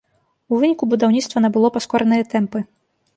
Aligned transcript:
У 0.53 0.61
выніку 0.61 0.83
будаўніцтва 0.93 1.43
набыло 1.45 1.67
паскораныя 1.75 2.23
тэмпы. 2.33 2.59